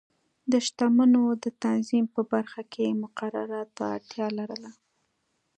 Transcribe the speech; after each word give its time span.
د 0.51 0.53
شتمنیو 0.65 1.29
د 1.43 1.45
تنظیم 1.63 2.05
په 2.15 2.21
برخه 2.31 2.61
کې 2.73 2.99
مقرراتو 3.03 3.71
ته 3.75 3.83
اړتیا 3.95 4.27
لرله. 4.37 4.71